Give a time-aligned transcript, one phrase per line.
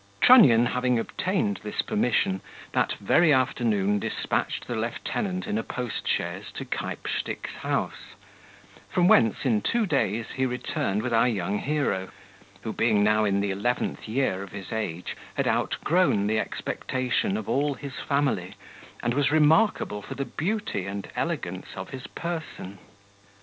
[0.19, 6.49] Trunnion having obtained this permission, that very afternoon despatched the lieutenant in a post chaise
[6.55, 8.15] to Keypstick's house,
[8.89, 12.09] from whence in two days he returned with our young hero,
[12.63, 17.47] who being now in the eleventh year of his age, had outgrown the expectation of
[17.47, 18.55] all his family,
[19.03, 22.79] and was remarkable for the beauty and elegance of his person.